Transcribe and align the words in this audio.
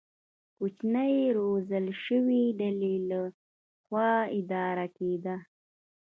کوچنۍ 0.57 1.13
روزل 1.37 1.85
شوې 2.03 2.43
ډلې 2.59 2.95
له 3.09 3.21
خوا 3.83 4.11
اداره 4.37 4.85
کېده. 4.97 5.35